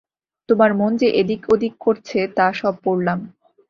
[0.49, 3.19] তোমার মন যে এদিক ওদিক করছে, তা সব পড়লাম।